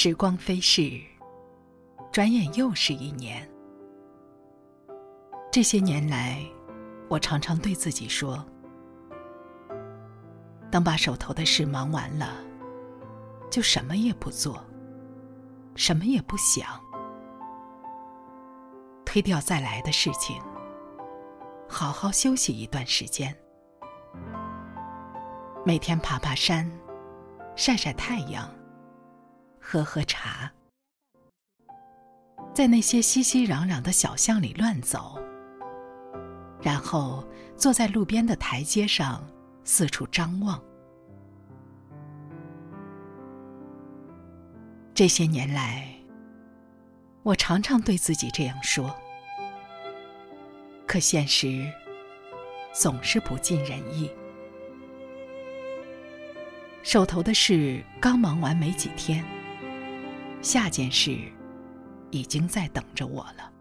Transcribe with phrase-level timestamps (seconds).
[0.00, 0.92] 时光飞逝，
[2.12, 3.44] 转眼又是一年。
[5.50, 6.40] 这些年来，
[7.08, 8.46] 我常常对自己说：
[10.70, 12.32] 等把手头的事忙完了，
[13.50, 14.64] 就什么也不做，
[15.74, 16.80] 什么也不想，
[19.04, 20.40] 推掉再来的事情，
[21.68, 23.36] 好好休息一段时间，
[25.64, 26.70] 每天爬爬山，
[27.56, 28.48] 晒晒太阳。
[29.70, 30.50] 喝喝茶，
[32.54, 35.20] 在那些熙熙攘攘的小巷里乱走，
[36.62, 37.22] 然后
[37.54, 39.22] 坐在路边的台阶上
[39.64, 40.58] 四处张望。
[44.94, 45.86] 这些年来，
[47.22, 48.90] 我常常对自己这样说，
[50.86, 51.70] 可现实
[52.72, 54.10] 总是不尽人意。
[56.82, 59.22] 手头的事刚忙完没几天。
[60.40, 61.18] 下件事，
[62.10, 63.52] 已经在等着我了。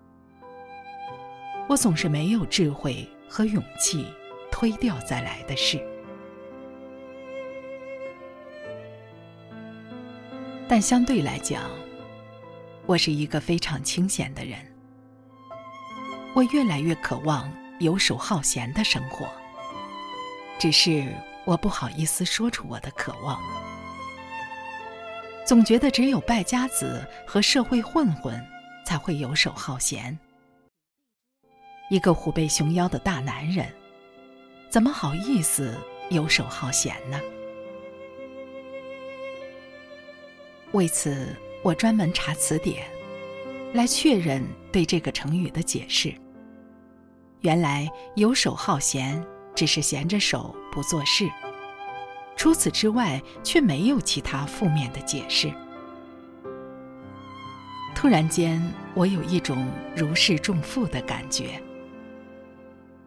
[1.67, 4.07] 我总是没有智慧和勇气
[4.51, 5.85] 推掉再来的事，
[10.67, 11.63] 但相对来讲，
[12.85, 14.59] 我是一个非常清闲的人。
[16.33, 19.27] 我越来越渴望游手好闲的生活，
[20.59, 21.11] 只是
[21.45, 23.41] 我不好意思说出我的渴望。
[25.47, 28.37] 总觉得只有败家子和社会混混
[28.85, 30.19] 才会游手好闲。
[31.89, 33.65] 一个虎背熊腰的大男人，
[34.69, 35.73] 怎么好意思
[36.09, 37.17] 游手好闲呢？
[40.73, 42.85] 为此，我专门查词典，
[43.73, 46.13] 来确认对这个成语的解释。
[47.39, 49.25] 原来，游手好闲
[49.55, 51.25] 只是闲着手不做事。
[52.37, 55.51] 除此之外，却没有其他负面的解释。
[57.95, 58.61] 突然间，
[58.93, 61.59] 我有一种如释重负的感觉，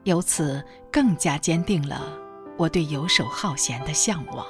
[0.02, 2.12] 由此更加坚定了
[2.58, 4.44] 我对游手好闲的向往。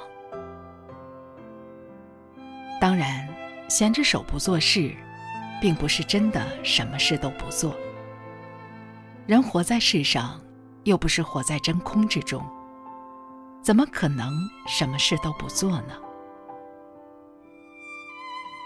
[2.81, 3.29] 当然，
[3.69, 4.95] 闲着手不做事，
[5.61, 7.75] 并不是真的什么事都不做。
[9.27, 10.41] 人活在世上，
[10.85, 12.43] 又不是活在真空之中。
[13.61, 14.33] 怎么可能
[14.67, 15.95] 什么事都不做呢？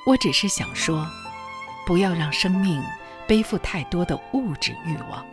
[0.07, 1.05] 我只是想说，
[1.85, 2.81] 不要让生命
[3.27, 5.25] 背负太多的物质欲望，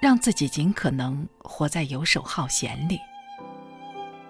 [0.00, 2.98] 让自己尽可能活在游手好闲里。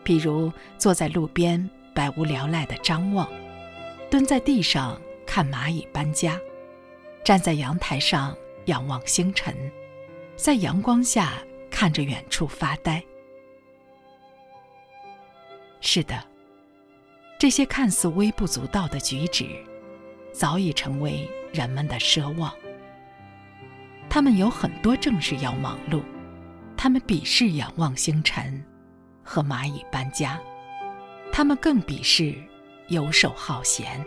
[0.02, 3.28] 比如坐在路边百无聊赖的张望，
[4.10, 6.36] 蹲在地上看蚂蚁搬家，
[7.22, 8.34] 站在阳台上
[8.64, 9.54] 仰望星辰，
[10.34, 11.34] 在阳光下
[11.70, 13.04] 看着远处发呆。
[15.80, 16.22] 是的，
[17.38, 19.46] 这些看似微不足道的举止，
[20.32, 22.52] 早已成为人们的奢望。
[24.10, 26.02] 他们有很多正事要忙碌，
[26.76, 28.64] 他们鄙视仰望星辰
[29.22, 30.40] 和蚂蚁搬家，
[31.32, 32.34] 他们更鄙视
[32.88, 34.04] 游手好闲。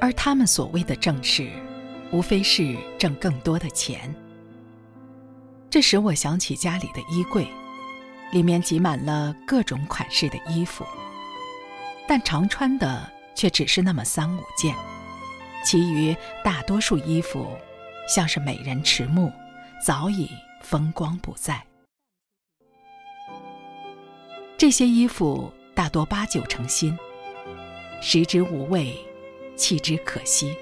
[0.00, 1.48] 而他们所谓的正事，
[2.12, 4.14] 无非是挣更多的钱。
[5.70, 7.48] 这使我想起家里的衣柜。
[8.32, 10.84] 里面挤满了各种款式的衣服，
[12.08, 14.74] 但常穿的却只是那么三五件，
[15.64, 17.46] 其余大多数衣服
[18.08, 19.32] 像是美人迟暮，
[19.84, 20.28] 早已
[20.62, 21.64] 风光不再。
[24.58, 26.98] 这些衣服大多八九成新，
[28.00, 28.96] 食之无味，
[29.56, 30.56] 弃之可惜。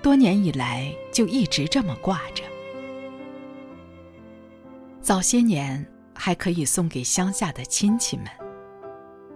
[0.00, 2.42] 多年以来就一直这么挂着。
[5.02, 5.86] 早些年。
[6.22, 8.26] 还可以送给乡下的亲戚们，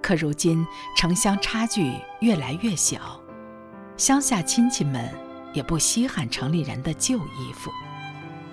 [0.03, 3.19] 可如今城乡差距越来越小，
[3.97, 5.11] 乡下亲戚们
[5.55, 7.71] 也不稀罕城里人的旧衣服，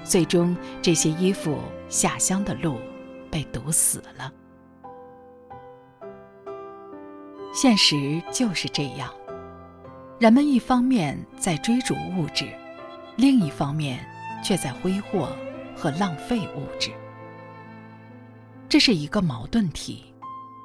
[0.06, 1.60] 最终这些衣服
[1.90, 2.80] 下乡的路
[3.30, 4.32] 被堵死了。
[7.54, 9.14] 现实就是这样，
[10.22, 12.48] 人们一方面在追逐物质，
[13.18, 14.00] 另一方面
[14.42, 15.36] 却在挥霍
[15.76, 16.92] 和浪费物质。
[18.72, 20.02] 这是一个矛盾体，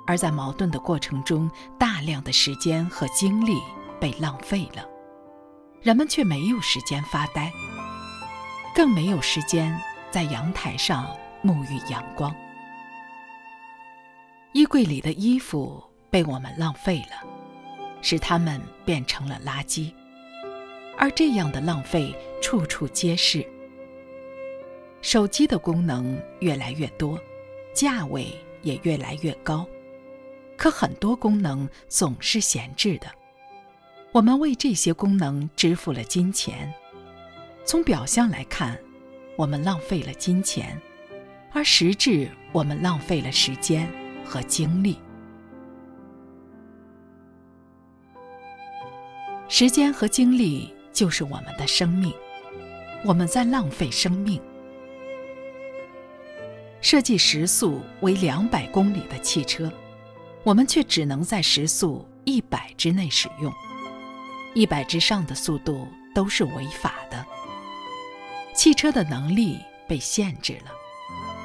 [0.06, 3.58] 而在矛盾的过程中，大量的时间和精力
[3.99, 4.87] 被浪费了，
[5.82, 7.53] 人们却没有时间发呆，
[8.73, 9.76] 更没有时间
[10.08, 11.12] 在阳台上
[11.43, 12.32] 沐浴阳光。
[14.53, 17.29] 衣柜里的衣服被我们浪费了，
[18.03, 19.93] 使它们变成了垃圾，
[20.97, 23.44] 而这样的浪费处处皆是。
[25.03, 27.19] 手机的功能越来越多。
[27.76, 29.67] 价位也越来越高，
[30.56, 33.06] 可很多功能总是闲置的。
[34.12, 36.73] 我们为这些功能支付了金钱，
[37.67, 38.78] 从表象来看，
[39.37, 40.81] 我们浪费了金钱，
[41.52, 43.87] 而实质我们浪费了时间
[44.25, 44.99] 和精力。
[49.49, 52.11] 时间和精力就是我们的生命，
[53.05, 54.40] 我们在浪费生命。
[56.81, 59.73] 设计时速为两百公里的汽车，
[60.44, 63.52] 我们却只能在时速一百之内使用，
[64.55, 67.26] 一百之上的速度都是违法的。
[68.55, 69.58] 汽车的能力
[69.88, 70.70] 被限制了，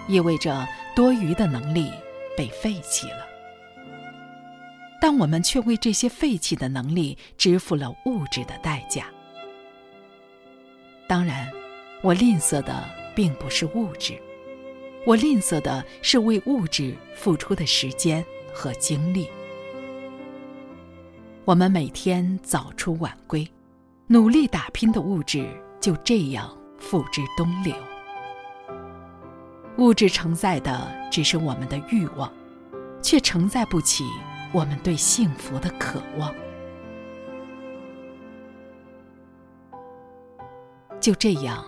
[0.08, 1.92] 意味着多余的能力
[2.38, 3.26] 被废弃了，
[5.02, 9.06] 但我们却为这些废弃的能力支付了物质的代价。
[11.08, 11.52] 当然，
[12.02, 14.22] 我吝啬的并不是物质。
[15.04, 19.28] 我吝啬的是为物质付出的时间和精力。
[21.44, 23.48] 我们每天早出晚归，
[24.06, 25.50] 努力打拼的物质
[25.80, 27.74] 就这样付之东流。
[29.78, 32.32] 物质承载的只是我们的欲望，
[33.02, 34.04] 却承载不起
[34.52, 36.34] 我们对幸福的渴望。
[41.00, 41.66] 就这样，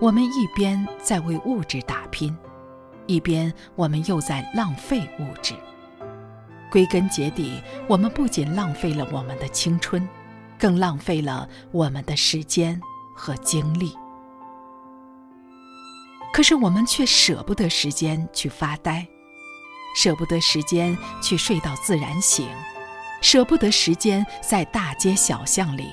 [0.00, 2.34] 我们一边在为物质打拼。
[3.06, 5.54] 一边，我们又在浪费物质。
[6.70, 10.08] 归根结底，我们不仅浪费了我们的青春，
[10.58, 12.80] 更浪费了我们的时间
[13.14, 13.94] 和精力。
[16.32, 19.06] 可是，我们却舍不得时间去发呆，
[19.94, 22.48] 舍不得时间去睡到自然醒，
[23.20, 25.90] 舍不得时间在大街小巷里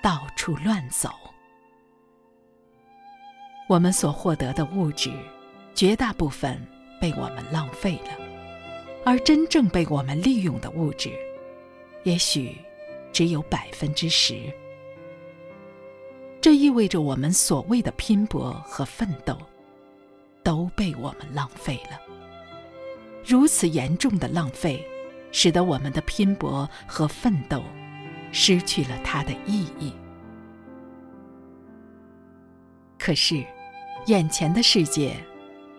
[0.00, 1.10] 到处乱走。
[3.68, 5.10] 我们所获得的物质。
[5.74, 6.60] 绝大部分
[7.00, 8.18] 被我们浪费了，
[9.04, 11.10] 而真正被我们利用的物质，
[12.04, 12.56] 也许
[13.12, 14.52] 只有百分之十。
[16.40, 19.36] 这意味着我们所谓的拼搏和奋斗，
[20.42, 22.00] 都被我们浪费了。
[23.24, 24.84] 如此严重的浪费，
[25.30, 27.62] 使得我们的拼搏和奋斗
[28.32, 29.92] 失去了它的意义。
[32.98, 33.44] 可是，
[34.06, 35.16] 眼前的世界。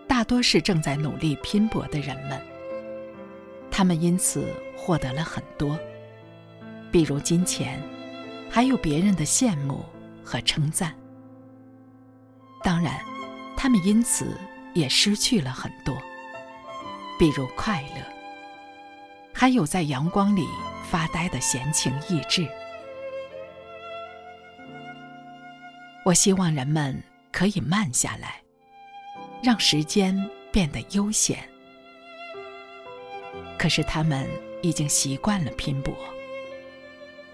[0.06, 2.40] 大多是正在努力拼搏的人们，
[3.70, 5.78] 他们因此获得了很多，
[6.92, 7.82] 比如金钱，
[8.50, 9.84] 还有别人的羡慕
[10.24, 10.94] 和称赞。
[12.62, 13.00] 当然，
[13.56, 14.38] 他们因此
[14.72, 15.96] 也失去了很多，
[17.18, 18.02] 比如快乐，
[19.32, 20.46] 还有在阳光里
[20.88, 22.46] 发呆的闲情逸致。
[26.04, 27.02] 我希望人们
[27.32, 28.43] 可以慢下来。
[29.44, 30.18] 让时间
[30.50, 31.38] 变得悠闲，
[33.58, 34.26] 可是他们
[34.62, 35.94] 已经习惯了拼搏，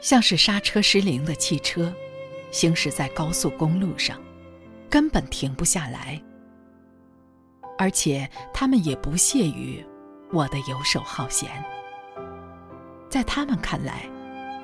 [0.01, 1.95] 像是刹车失灵的汽车，
[2.51, 4.21] 行驶在高速公路上，
[4.89, 6.21] 根本停不下来。
[7.79, 9.81] 而且他们也不屑于
[10.33, 11.49] 我的游手好闲，
[13.09, 14.05] 在他们看来，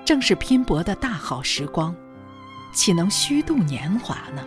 [0.05, 1.95] 正是拼搏的大好时光，
[2.75, 4.45] 岂能虚度年华呢？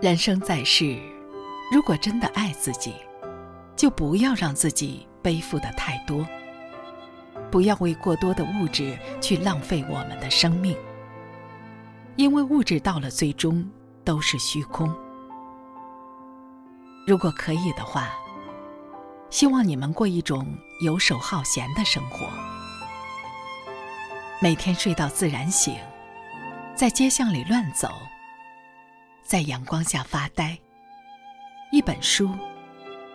[0.00, 0.96] 人生在世，
[1.72, 2.94] 如果真的爱自己，
[3.74, 6.24] 就不要让自己背负的太多，
[7.50, 10.76] 不要为过多的物质去浪费我们的生命，
[12.14, 13.68] 因为物质到了最终
[14.04, 14.88] 都是虚空。
[17.04, 18.10] 如果可以的话，
[19.30, 20.46] 希望你们过一种
[20.80, 22.28] 游手好闲的生活，
[24.40, 25.74] 每天睡到自然醒，
[26.76, 27.90] 在街巷里乱走。
[29.28, 30.58] 在阳光下发呆，
[31.70, 32.30] 一本书，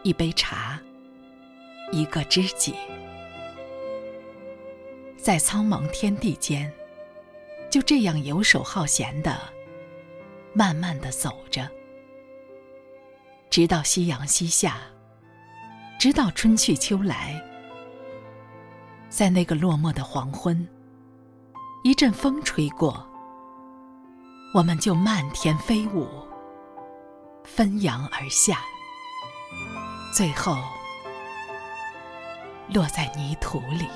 [0.03, 0.79] 一杯茶，
[1.91, 2.75] 一个知己，
[5.17, 6.71] 在苍茫天地间，
[7.67, 9.35] 就这样游手好闲的，
[10.53, 11.67] 慢慢的走着，
[13.49, 14.77] 直到夕阳西下，
[15.97, 17.43] 直到春去秋来，
[19.09, 20.67] 在那个落寞的黄昏，
[21.83, 23.11] 一阵风吹过。
[24.53, 26.07] 我们就漫天飞舞，
[27.43, 28.59] 纷扬而下，
[30.13, 30.55] 最后
[32.71, 33.87] 落在泥土里。